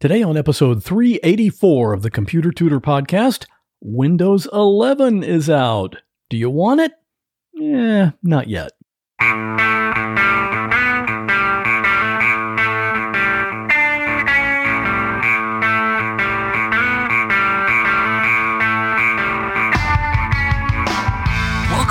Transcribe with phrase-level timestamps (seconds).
[0.00, 3.44] Today, on episode 384 of the Computer Tutor Podcast,
[3.82, 5.96] Windows 11 is out.
[6.30, 6.92] Do you want it?
[7.62, 8.72] Eh, not yet.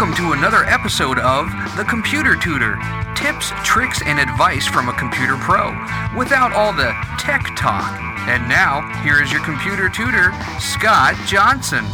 [0.09, 1.45] Welcome to another episode of
[1.77, 2.79] The Computer Tutor
[3.13, 5.69] tips, tricks, and advice from a computer pro
[6.17, 7.95] without all the tech talk.
[8.27, 11.85] And now, here is your computer tutor, Scott Johnson.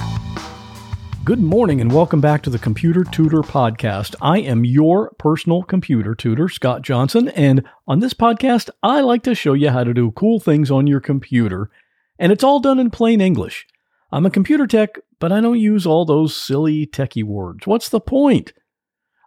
[1.26, 4.16] Good morning and welcome back to the Computer Tutor Podcast.
[4.22, 9.36] I am your personal computer tutor, Scott Johnson, and on this podcast, I like to
[9.36, 11.70] show you how to do cool things on your computer,
[12.18, 13.68] and it's all done in plain English.
[14.12, 17.66] I'm a computer tech, but I don't use all those silly techie words.
[17.66, 18.54] What's the point?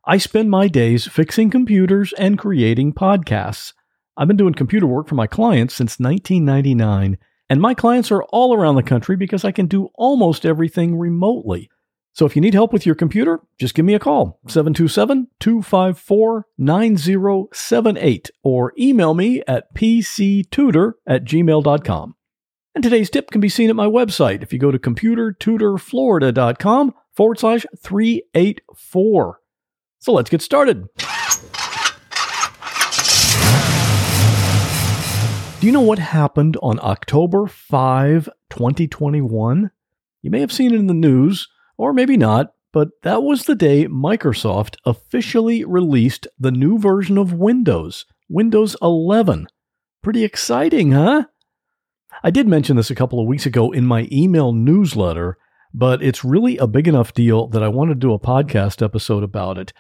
[0.04, 3.74] I spend my days fixing computers and creating podcasts.
[4.16, 7.18] I've been doing computer work for my clients since 1999,
[7.51, 11.68] and my clients are all around the country because I can do almost everything remotely.
[12.15, 16.46] So if you need help with your computer, just give me a call, 727 254
[16.59, 22.15] 9078, or email me at pctutor at gmail.com.
[22.79, 27.40] And today's tip can be seen at my website if you go to computertutorflorida.com forward
[27.40, 29.40] slash 384.
[29.98, 30.87] So let's get started.
[35.59, 39.73] Do you know what happened on October 5, 2021?
[40.23, 43.56] You may have seen it in the news, or maybe not, but that was the
[43.56, 49.49] day Microsoft officially released the new version of Windows, Windows 11.
[50.01, 51.24] Pretty exciting, huh?
[52.23, 55.38] I did mention this a couple of weeks ago in my email newsletter,
[55.73, 59.23] but it's really a big enough deal that I want to do a podcast episode
[59.23, 59.73] about it.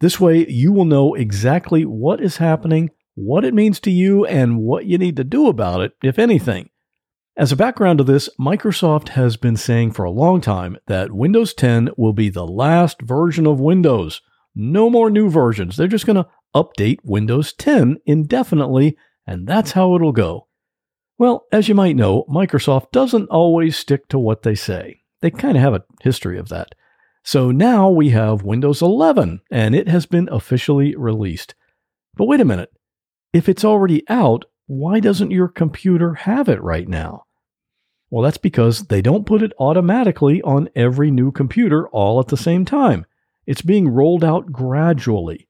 [0.00, 4.58] This way, you will know exactly what is happening, what it means to you, and
[4.58, 6.68] what you need to do about it, if anything.
[7.38, 11.54] As a background to this, Microsoft has been saying for a long time that Windows
[11.54, 14.20] 10 will be the last version of Windows.
[14.54, 15.76] No more new versions.
[15.76, 18.96] They're just going to update Windows 10 indefinitely,
[19.26, 20.45] and that's how it'll go.
[21.18, 25.02] Well, as you might know, Microsoft doesn't always stick to what they say.
[25.22, 26.74] They kind of have a history of that.
[27.22, 31.54] So now we have Windows 11, and it has been officially released.
[32.14, 32.70] But wait a minute.
[33.32, 37.24] If it's already out, why doesn't your computer have it right now?
[38.10, 42.36] Well, that's because they don't put it automatically on every new computer all at the
[42.36, 43.06] same time.
[43.46, 45.48] It's being rolled out gradually.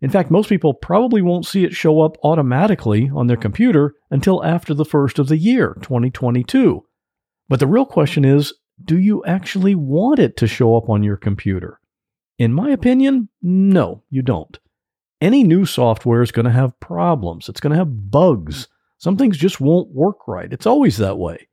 [0.00, 4.44] In fact, most people probably won't see it show up automatically on their computer until
[4.44, 6.84] after the first of the year, 2022.
[7.48, 8.52] But the real question is
[8.84, 11.80] do you actually want it to show up on your computer?
[12.38, 14.58] In my opinion, no, you don't.
[15.20, 17.48] Any new software is going to have problems.
[17.48, 18.68] It's going to have bugs.
[18.98, 20.52] Some things just won't work right.
[20.52, 21.48] It's always that way.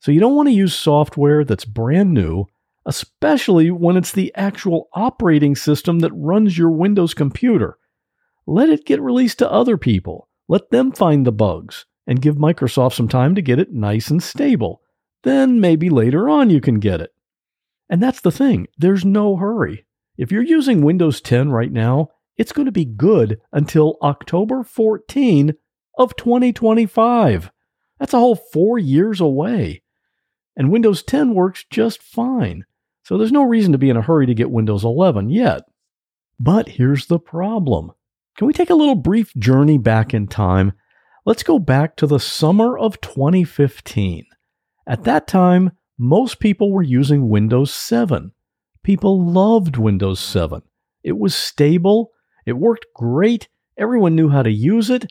[0.00, 2.46] So you don't want to use software that's brand new,
[2.86, 7.78] especially when it's the actual operating system that runs your Windows computer.
[8.46, 10.28] Let it get released to other people.
[10.48, 14.22] Let them find the bugs and give Microsoft some time to get it nice and
[14.22, 14.82] stable.
[15.22, 17.10] Then maybe later on you can get it.
[17.88, 19.86] And that's the thing, there's no hurry.
[20.16, 25.54] If you're using Windows 10 right now, it's going to be good until October 14
[25.98, 27.50] of 2025.
[27.98, 29.82] That's a whole four years away.
[30.56, 32.64] And Windows 10 works just fine.
[33.04, 35.64] So there's no reason to be in a hurry to get Windows 11 yet.
[36.40, 37.92] But here's the problem.
[38.36, 40.72] Can we take a little brief journey back in time?
[41.26, 44.24] Let's go back to the summer of 2015.
[44.86, 48.32] At that time, most people were using Windows 7.
[48.82, 50.62] People loved Windows 7.
[51.02, 52.10] It was stable,
[52.46, 53.48] it worked great,
[53.78, 55.10] everyone knew how to use it.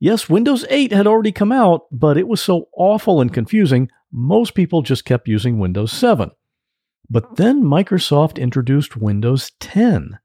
[0.00, 4.54] Yes, Windows 8 had already come out, but it was so awful and confusing, most
[4.54, 6.30] people just kept using Windows 7.
[7.10, 10.18] But then Microsoft introduced Windows 10.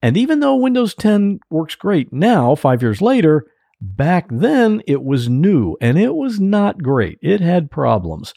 [0.00, 3.46] And even though Windows 10 works great now, five years later,
[3.80, 7.18] Back then, it was new and it was not great.
[7.22, 8.34] It had problems.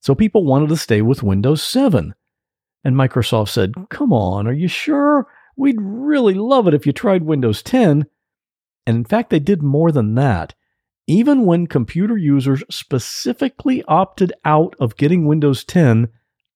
[0.00, 2.14] So people wanted to stay with Windows 7.
[2.84, 5.26] And Microsoft said, Come on, are you sure?
[5.56, 8.04] We'd really love it if you tried Windows 10.
[8.86, 10.54] And in fact, they did more than that.
[11.06, 16.08] Even when computer users specifically opted out of getting Windows 10,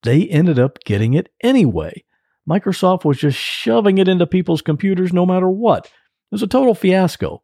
[0.03, 2.05] they ended up getting it anyway.
[2.49, 5.87] Microsoft was just shoving it into people's computers no matter what.
[5.87, 5.93] It
[6.33, 7.43] was a total fiasco.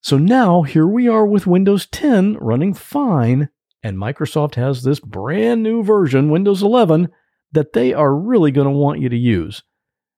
[0.00, 3.48] So now here we are with Windows 10 running fine,
[3.82, 7.08] and Microsoft has this brand new version, Windows 11,
[7.52, 9.62] that they are really going to want you to use.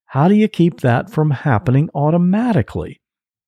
[0.07, 3.01] How do you keep that from happening automatically?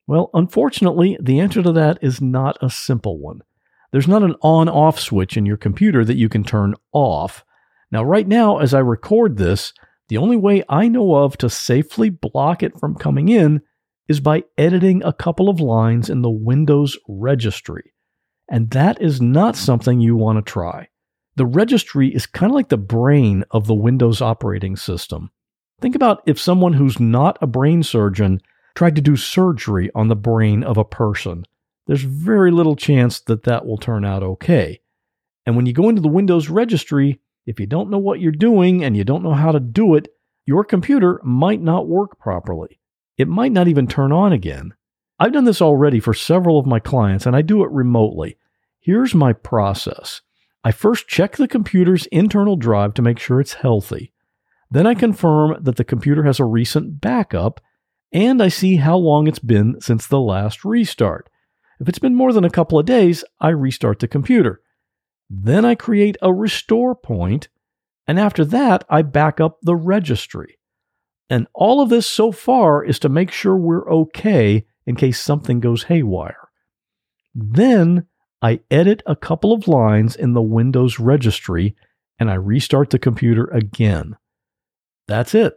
[0.07, 3.43] Well, unfortunately, the answer to that is not a simple one.
[3.91, 7.45] there's not an on off switch in your computer that you can turn off.
[7.91, 9.73] Now, right now, as I record this,
[10.09, 13.63] the only way I know of to safely block it from coming in
[14.09, 17.93] is by editing a couple of lines in the Windows registry.
[18.51, 20.89] And that is not something you want to try.
[21.37, 25.31] The registry is kind of like the brain of the Windows operating system.
[25.81, 28.41] Think about if someone who's not a brain surgeon
[28.75, 31.45] tried to do surgery on the brain of a person.
[31.87, 34.81] There's very little chance that that will turn out okay.
[35.47, 38.85] And when you go into the Windows registry, if you don't know what you're doing
[38.85, 40.09] and you don't know how to do it,
[40.45, 42.79] your computer might not work properly.
[43.17, 44.75] It might not even turn on again.
[45.19, 48.37] I've done this already for several of my clients and I do it remotely.
[48.81, 50.21] Here's my process
[50.63, 54.13] I first check the computer's internal drive to make sure it's healthy.
[54.71, 57.63] Then I confirm that the computer has a recent backup
[58.13, 61.31] and I see how long it's been since the last restart.
[61.81, 64.61] If it's been more than a couple of days, I restart the computer.
[65.31, 67.49] Then I create a restore point,
[68.07, 70.59] and after that, I back up the registry.
[71.31, 75.61] And all of this so far is to make sure we're okay in case something
[75.61, 76.49] goes haywire.
[77.35, 78.07] Then
[78.41, 81.77] I edit a couple of lines in the Windows registry
[82.19, 84.17] and I restart the computer again.
[85.07, 85.55] That's it.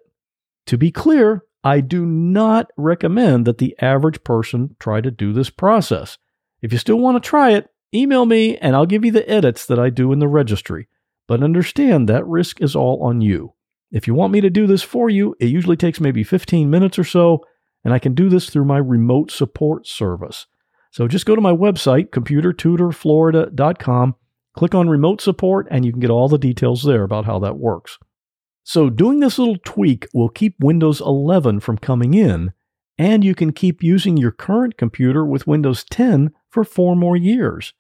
[0.68, 5.50] To be clear, I do not recommend that the average person try to do this
[5.50, 6.18] process.
[6.62, 9.66] If you still want to try it, email me and I'll give you the edits
[9.66, 10.88] that I do in the registry.
[11.28, 13.54] But understand that risk is all on you.
[13.92, 16.98] If you want me to do this for you, it usually takes maybe 15 minutes
[16.98, 17.46] or so,
[17.84, 20.48] and I can do this through my remote support service.
[20.92, 24.16] So just go to my website, computertutorflorida.com,
[24.58, 27.58] click on remote support, and you can get all the details there about how that
[27.58, 27.98] works.
[28.64, 32.54] So doing this little tweak will keep Windows 11 from coming in,
[33.02, 37.74] and you can keep using your current computer with Windows 10 for four more years.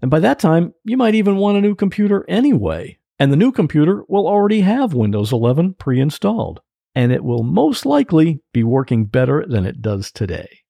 [0.00, 2.96] And by that time, you might even want a new computer anyway.
[3.18, 6.60] And the new computer will already have Windows 11 pre installed.
[6.94, 10.60] And it will most likely be working better than it does today.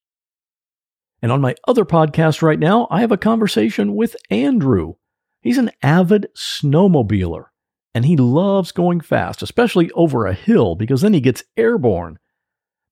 [1.21, 4.95] And on my other podcast right now, I have a conversation with Andrew.
[5.43, 7.45] He's an avid snowmobiler
[7.93, 12.17] and he loves going fast, especially over a hill because then he gets airborne.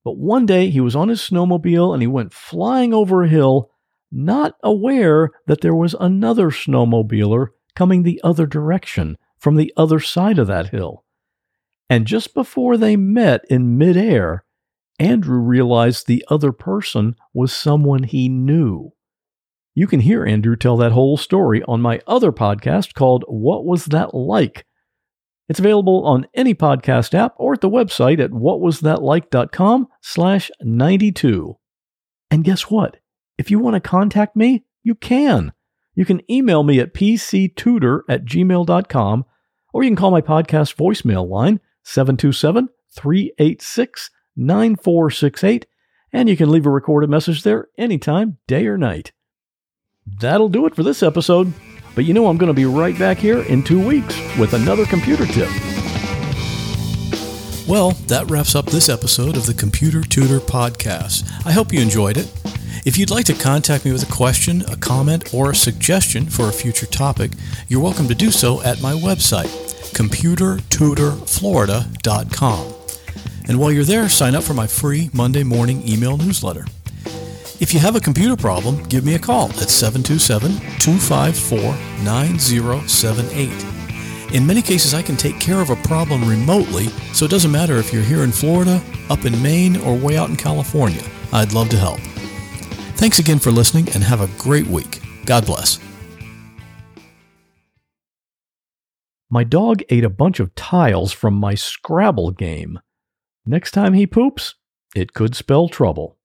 [0.04, 3.72] But one day he was on his snowmobile and he went flying over a hill
[4.12, 10.40] not aware that there was another snowmobiler coming the other direction from the other side
[10.40, 11.06] of that hill.
[11.90, 14.46] And just before they met in midair,
[15.00, 18.92] Andrew realized the other person was someone he knew.
[19.74, 23.86] You can hear Andrew tell that whole story on my other podcast called What Was
[23.86, 24.66] That Like?
[25.50, 31.58] It's available on any podcast app or at the website at whatwasthatlike.com slash 92.
[32.30, 32.98] And guess what?
[33.40, 35.52] If you want to contact me, you can.
[35.96, 39.26] You can email me at pctutor at gmail.com
[39.74, 45.66] or you can call my podcast voicemail line 727 386 9468
[46.14, 49.12] and you can leave a recorded message there anytime, day or night.
[50.06, 51.54] That'll do it for this episode,
[52.00, 54.86] but you know I'm going to be right back here in two weeks with another
[54.86, 55.50] computer tip.
[57.68, 61.30] Well, that wraps up this episode of the Computer Tutor Podcast.
[61.46, 62.32] I hope you enjoyed it.
[62.86, 66.48] If you'd like to contact me with a question, a comment, or a suggestion for
[66.48, 67.32] a future topic,
[67.68, 69.50] you're welcome to do so at my website,
[69.92, 72.74] computertutorflorida.com.
[73.50, 76.64] And while you're there, sign up for my free Monday morning email newsletter.
[77.60, 81.60] If you have a computer problem, give me a call at 727 254
[82.06, 84.34] 9078.
[84.34, 87.76] In many cases, I can take care of a problem remotely, so it doesn't matter
[87.76, 91.04] if you're here in Florida, up in Maine, or way out in California.
[91.34, 92.00] I'd love to help.
[92.96, 95.02] Thanks again for listening and have a great week.
[95.26, 95.82] God bless.
[99.30, 102.80] My dog ate a bunch of tiles from my Scrabble game.
[103.46, 104.56] Next time he poops,
[104.96, 106.16] it could spell trouble.